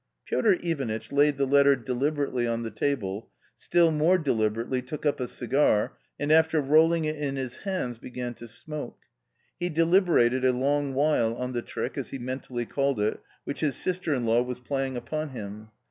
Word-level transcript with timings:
Piotr 0.25 0.53
Ivanitch 0.63 1.11
laid 1.11 1.37
the 1.37 1.45
letter 1.45 1.75
deliberately 1.75 2.47
on 2.47 2.63
the 2.63 2.71
table, 2.71 3.29
still 3.55 3.91
more 3.91 4.17
deliberately 4.17 4.81
took 4.81 5.05
up 5.05 5.19
a 5.19 5.27
cigar, 5.27 5.95
and 6.19 6.31
after 6.31 6.59
rolling 6.59 7.05
it 7.05 7.17
in 7.17 7.35
his 7.35 7.57
hands, 7.59 7.99
began 7.99 8.33
to 8.33 8.47
smoke. 8.47 9.01
He 9.59 9.69
deliberated 9.69 10.43
a 10.43 10.53
long 10.53 10.95
while 10.95 11.35
on 11.35 11.53
the 11.53 11.61
trick, 11.61 11.99
as 11.99 12.09
he 12.09 12.17
mentally 12.17 12.65
called 12.65 12.99
it, 12.99 13.19
which 13.43 13.59
his 13.59 13.75
sister 13.75 14.11
in 14.11 14.25
law 14.25 14.41
was 14.41 14.59
playing 14.59 14.97
upon 14.97 15.29
him. 15.29 15.69